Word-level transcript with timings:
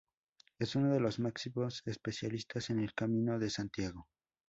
Es 0.57 0.75
uno 0.75 0.91
de 0.91 0.99
los 0.99 1.19
máximos 1.19 1.83
especialistas 1.85 2.71
en 2.71 2.79
el 2.79 2.95
Camino 2.95 3.37
de 3.37 3.51
Santiago. 3.51 4.07